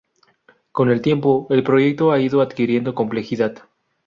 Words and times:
Con 0.71 0.89
el 0.89 0.99
tiempo, 0.99 1.45
el 1.51 1.61
proyecto 1.63 2.11
ha 2.11 2.19
ido 2.19 2.41
adquiriendo 2.41 2.95
complejidad. 2.95 3.65